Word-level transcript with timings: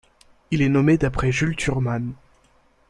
Il 0.49 0.63
est 0.63 0.69
nommé 0.69 0.97
d'après 0.97 1.31
Jules 1.31 1.55
Thurmann. 1.55 2.13